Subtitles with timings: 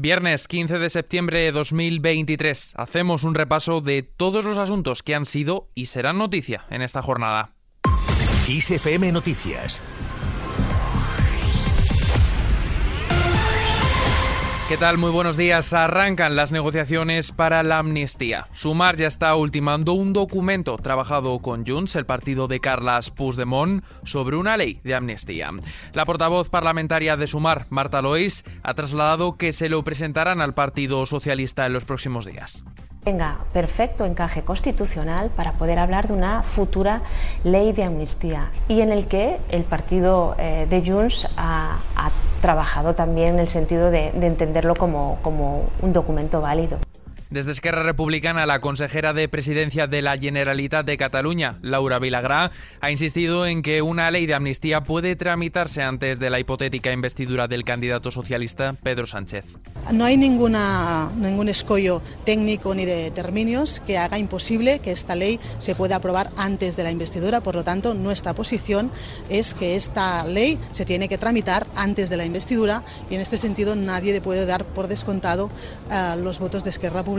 [0.00, 2.74] Viernes 15 de septiembre de 2023.
[2.76, 7.02] Hacemos un repaso de todos los asuntos que han sido y serán noticia en esta
[7.02, 7.56] jornada.
[8.46, 9.82] ISFM Noticias
[14.68, 14.98] ¿Qué tal?
[14.98, 15.72] Muy buenos días.
[15.72, 18.48] Arrancan las negociaciones para la amnistía.
[18.52, 24.36] Sumar ya está ultimando un documento trabajado con Junts, el partido de Carlas Puigdemont, sobre
[24.36, 25.50] una ley de amnistía.
[25.94, 31.06] La portavoz parlamentaria de Sumar, Marta Lois, ha trasladado que se lo presentarán al Partido
[31.06, 32.62] Socialista en los próximos días
[33.04, 37.02] tenga perfecto encaje constitucional para poder hablar de una futura
[37.44, 41.78] ley de amnistía y en el que el partido eh, de Junts ha,
[42.42, 45.18] trabajado también en el sentido de, entenderlo como
[45.82, 46.78] un documento válido.
[47.30, 52.90] Desde Esquerra Republicana, la consejera de Presidencia de la Generalitat de Cataluña, Laura Vilagrá, ha
[52.90, 57.64] insistido en que una ley de amnistía puede tramitarse antes de la hipotética investidura del
[57.64, 59.44] candidato socialista Pedro Sánchez.
[59.92, 65.38] No hay ninguna, ningún escollo técnico ni de términos que haga imposible que esta ley
[65.58, 67.42] se pueda aprobar antes de la investidura.
[67.42, 68.90] Por lo tanto, nuestra posición
[69.28, 73.36] es que esta ley se tiene que tramitar antes de la investidura y en este
[73.36, 75.50] sentido nadie puede dar por descontado
[75.90, 77.17] uh, los votos de Esquerra Republicana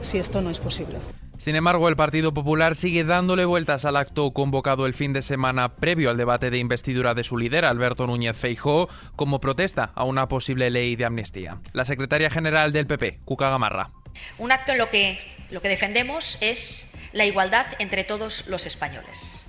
[0.00, 0.98] si esto no es posible.
[1.38, 5.74] Sin embargo, el Partido Popular sigue dándole vueltas al acto convocado el fin de semana
[5.74, 10.28] previo al debate de investidura de su líder, Alberto Núñez Feijóo, como protesta a una
[10.28, 11.58] posible ley de amnistía.
[11.72, 13.90] La secretaria general del PP, Cuca Gamarra.
[14.38, 15.18] Un acto en lo que
[15.50, 19.44] lo que defendemos es la igualdad entre todos los españoles.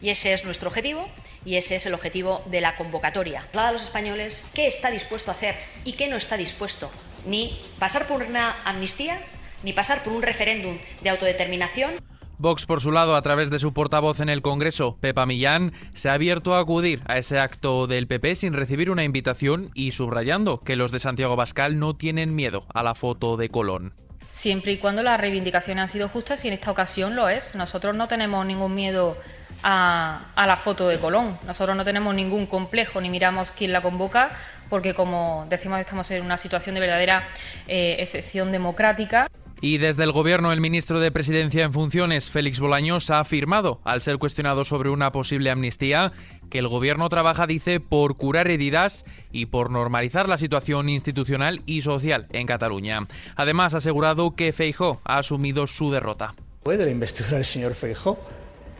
[0.00, 1.08] Y ese es nuestro objetivo
[1.44, 3.44] y ese es el objetivo de la convocatoria.
[3.48, 6.90] Hablar a los españoles qué está dispuesto a hacer y qué no está dispuesto
[7.26, 9.18] ni pasar por una amnistía,
[9.62, 11.92] ni pasar por un referéndum de autodeterminación.
[12.38, 16.08] Vox, por su lado, a través de su portavoz en el Congreso, Pepa Millán, se
[16.08, 20.60] ha abierto a acudir a ese acto del PP sin recibir una invitación y subrayando
[20.60, 23.94] que los de Santiago Bascal no tienen miedo a la foto de Colón.
[24.32, 27.54] Siempre y cuando las reivindicaciones han sido justas y en esta ocasión lo es.
[27.54, 29.16] Nosotros no tenemos ningún miedo
[29.64, 31.38] a, la foto de Colón.
[31.46, 34.32] Nosotros no tenemos ningún complejo ni miramos quién la convoca,
[34.68, 37.26] porque como decimos estamos en una situación de verdadera
[37.66, 39.26] eh, excepción democrática.
[39.60, 44.02] Y desde el Gobierno, el ministro de Presidencia en funciones, Félix Bolaños, ha afirmado, al
[44.02, 46.12] ser cuestionado sobre una posible amnistía,
[46.50, 51.80] que el Gobierno trabaja, dice, por curar heridas y por normalizar la situación institucional y
[51.80, 53.06] social en Cataluña.
[53.36, 56.34] Además, ha asegurado que Feijó ha asumido su derrota.
[56.62, 58.18] ¿Puede la investidura del señor Feijó?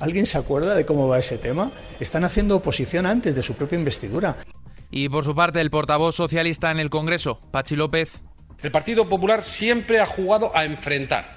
[0.04, 1.72] ¿Alguien se acuerda de cómo va ese tema?
[1.98, 4.36] Están haciendo oposición antes de su propia investidura.
[4.90, 8.20] Y por su parte, el portavoz socialista en el Congreso, Pachi López.
[8.62, 11.34] El Partido Popular siempre ha jugado a enfrentar,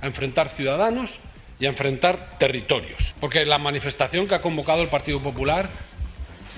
[0.00, 1.18] a enfrentar ciudadanos
[1.58, 3.16] y a enfrentar territorios.
[3.18, 5.68] Porque la manifestación que ha convocado el Partido Popular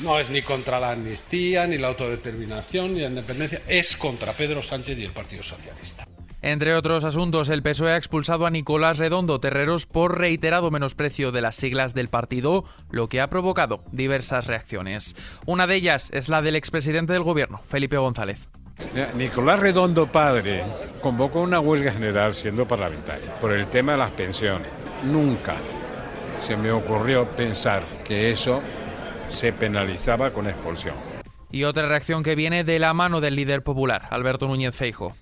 [0.02, 4.60] no es ni contra la amnistía, ni la autodeterminación, ni la independencia, es contra Pedro
[4.60, 6.04] Sánchez y el Partido Socialista.
[6.42, 11.42] Entre otros asuntos, el PSOE ha expulsado a Nicolás Redondo Terreros por reiterado menosprecio de
[11.42, 15.16] las siglas del partido, lo que ha provocado diversas reacciones.
[15.44, 18.48] Una de ellas es la del expresidente del gobierno, Felipe González.
[19.14, 20.64] Nicolás Redondo padre
[21.02, 24.68] convocó una huelga general siendo parlamentario por el tema de las pensiones.
[25.04, 25.56] Nunca
[26.38, 28.62] se me ocurrió pensar que eso
[29.28, 30.94] se penalizaba con expulsión.
[31.52, 35.14] Y otra reacción que viene de la mano del líder popular, Alberto Núñez Feijo.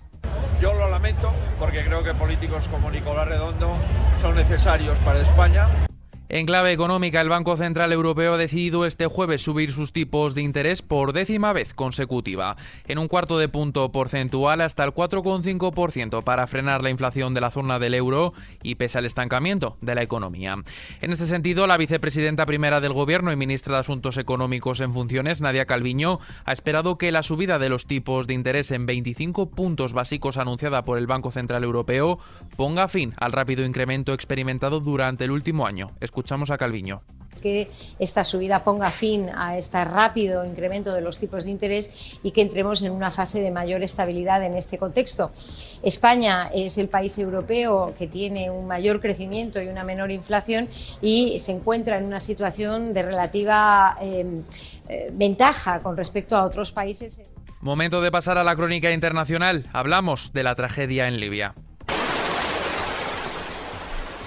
[1.59, 3.75] Porque creo que políticos como Nicolás Redondo
[4.21, 5.88] son necesarios para España.
[6.31, 10.43] En clave económica, el Banco Central Europeo ha decidido este jueves subir sus tipos de
[10.43, 12.55] interés por décima vez consecutiva,
[12.87, 17.49] en un cuarto de punto porcentual hasta el 4,5% para frenar la inflación de la
[17.49, 20.57] zona del euro y pese al estancamiento de la economía.
[21.01, 25.41] En este sentido, la vicepresidenta primera del Gobierno y ministra de Asuntos Económicos en funciones,
[25.41, 29.93] Nadia Calviño, ha esperado que la subida de los tipos de interés en 25 puntos
[29.93, 32.19] básicos anunciada por el Banco Central Europeo
[32.55, 35.89] ponga fin al rápido incremento experimentado durante el último año.
[36.19, 37.01] Escuchamos a Calviño
[37.41, 37.69] que
[37.99, 42.41] esta subida ponga fin a este rápido incremento de los tipos de interés y que
[42.41, 45.31] entremos en una fase de mayor estabilidad en este contexto.
[45.81, 50.67] España es el país europeo que tiene un mayor crecimiento y una menor inflación
[51.01, 54.41] y se encuentra en una situación de relativa eh,
[54.89, 57.21] eh, ventaja con respecto a otros países.
[57.61, 59.69] Momento de pasar a la crónica internacional.
[59.71, 61.53] Hablamos de la tragedia en Libia.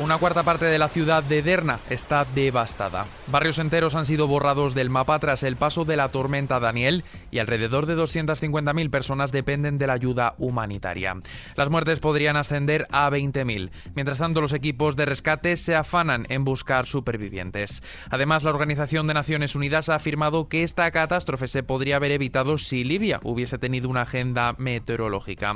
[0.00, 3.05] Una cuarta parte de la ciudad de Derna está devastada.
[3.27, 7.39] Barrios enteros han sido borrados del mapa tras el paso de la tormenta Daniel y
[7.39, 11.17] alrededor de 250.000 personas dependen de la ayuda humanitaria.
[11.56, 13.71] Las muertes podrían ascender a 20.000.
[13.94, 17.83] Mientras tanto, los equipos de rescate se afanan en buscar supervivientes.
[18.11, 22.56] Además, la Organización de Naciones Unidas ha afirmado que esta catástrofe se podría haber evitado
[22.56, 25.53] si Libia hubiese tenido una agenda meteorológica.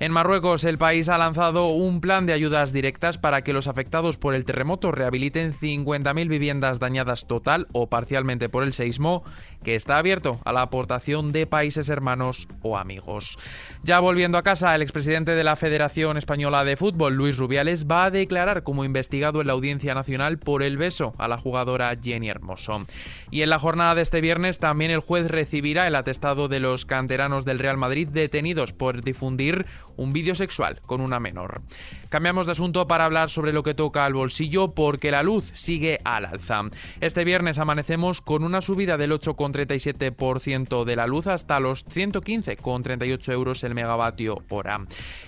[0.00, 4.18] En Marruecos, el país ha lanzado un plan de ayudas directas para que los afectados
[4.18, 9.24] por el terremoto rehabiliten 50.000 viviendas dañadas total o parcialmente por el seismo,
[9.64, 13.38] que está abierto a la aportación de países hermanos o amigos.
[13.82, 18.04] Ya volviendo a casa, el expresidente de la Federación Española de Fútbol, Luis Rubiales, va
[18.04, 22.28] a declarar como investigado en la Audiencia Nacional por el beso a la jugadora Jenny
[22.28, 22.86] Hermoso.
[23.30, 26.84] Y en la jornada de este viernes también el juez recibirá el atestado de los
[26.84, 29.66] canteranos del Real Madrid detenidos por difundir
[29.96, 31.62] un vídeo sexual con una menor.
[32.08, 36.00] Cambiamos de asunto para hablar sobre lo que toca al bolsillo porque la luz sigue
[36.04, 36.62] al alza.
[37.00, 39.12] Este viernes amanecemos con una subida del
[39.54, 44.80] 8,37% de la luz hasta los 115,38 euros el megavatio hora.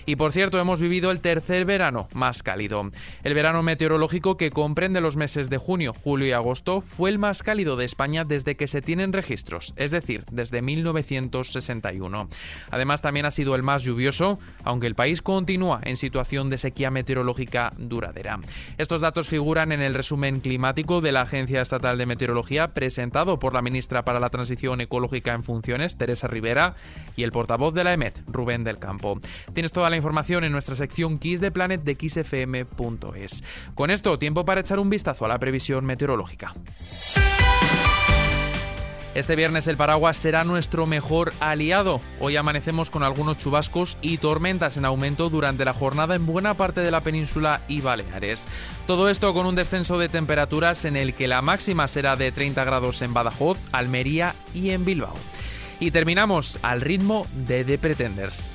[0.05, 2.89] Y por cierto, hemos vivido el tercer verano más cálido.
[3.23, 7.43] El verano meteorológico que comprende los meses de junio, julio y agosto fue el más
[7.43, 12.29] cálido de España desde que se tienen registros, es decir, desde 1961.
[12.69, 16.91] Además, también ha sido el más lluvioso, aunque el país continúa en situación de sequía
[16.91, 18.39] meteorológica duradera.
[18.77, 23.53] Estos datos figuran en el resumen climático de la Agencia Estatal de Meteorología presentado por
[23.53, 26.75] la ministra para la Transición Ecológica en Funciones, Teresa Rivera,
[27.15, 29.19] y el portavoz de la EMET, Rubén del Campo.
[29.53, 33.43] Tienes toda la información en nuestra sección Kiss de Planet de kissfm.es.
[33.75, 36.53] Con esto, tiempo para echar un vistazo a la previsión meteorológica.
[39.17, 42.01] Este viernes el paraguas será nuestro mejor aliado.
[42.19, 46.81] Hoy amanecemos con algunos chubascos y tormentas en aumento durante la jornada en buena parte
[46.81, 48.45] de la península y Baleares.
[48.85, 52.63] Todo esto con un descenso de temperaturas en el que la máxima será de 30
[52.63, 55.15] grados en Badajoz, Almería y en Bilbao.
[55.79, 58.53] Y terminamos al ritmo de The Pretenders.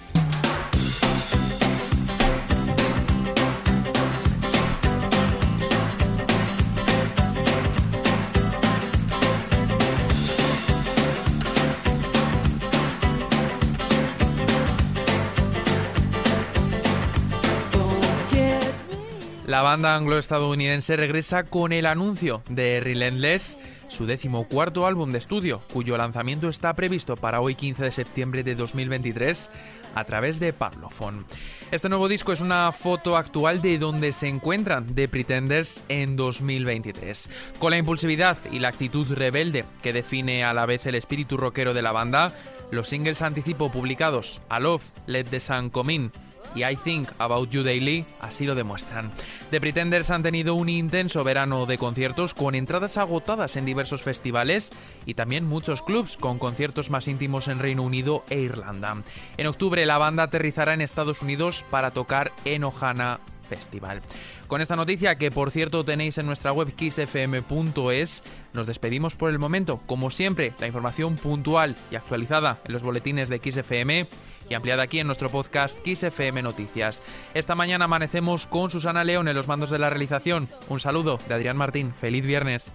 [19.62, 25.62] La banda anglo-estadounidense regresa con el anuncio de Relentless, su décimo cuarto álbum de estudio,
[25.72, 29.52] cuyo lanzamiento está previsto para hoy 15 de septiembre de 2023
[29.94, 31.22] a través de Parlophone.
[31.70, 37.30] Este nuevo disco es una foto actual de donde se encuentran The Pretenders en 2023.
[37.60, 41.72] Con la impulsividad y la actitud rebelde que define a la vez el espíritu rockero
[41.72, 42.34] de la banda,
[42.72, 46.12] los singles anticipo publicados A Love, Let the Sun Come In
[46.54, 49.10] y I Think About You Daily así lo demuestran.
[49.50, 54.70] The Pretenders han tenido un intenso verano de conciertos con entradas agotadas en diversos festivales
[55.06, 58.96] y también muchos clubs con conciertos más íntimos en Reino Unido e Irlanda.
[59.36, 64.02] En octubre la banda aterrizará en Estados Unidos para tocar en Ohana Festival.
[64.46, 68.22] Con esta noticia, que por cierto tenéis en nuestra web kissfm.es,
[68.52, 69.80] nos despedimos por el momento.
[69.86, 74.06] Como siempre, la información puntual y actualizada en los boletines de XFM
[74.52, 77.02] y ampliada aquí en nuestro podcast Kiss FM Noticias.
[77.32, 80.46] Esta mañana amanecemos con Susana León en los mandos de la realización.
[80.68, 81.94] Un saludo de Adrián Martín.
[81.98, 82.70] Feliz viernes.